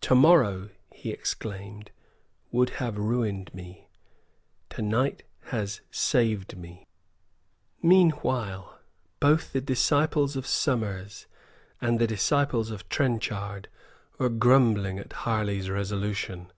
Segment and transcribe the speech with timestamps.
[0.00, 1.92] "To morrow," he exclaimed,
[2.50, 3.88] "would have ruined me.
[4.70, 6.88] To night has saved me."
[7.80, 8.80] Meanwhile,
[9.20, 11.26] both the disciples of Somers
[11.80, 13.68] and the disciples of Trenchard
[14.18, 16.50] were grumbling at Harley's resolution.